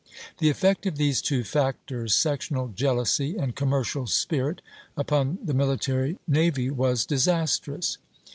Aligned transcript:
The 0.39 0.49
effect 0.49 0.87
of 0.87 0.95
these 0.97 1.21
two 1.21 1.43
factors, 1.43 2.15
sectional 2.15 2.69
jealousy 2.69 3.37
and 3.37 3.55
commercial 3.55 4.07
spirit, 4.07 4.61
upon 4.97 5.37
the 5.43 5.53
military 5.53 6.17
navy 6.27 6.71
was 6.71 7.05
disastrous. 7.05 7.99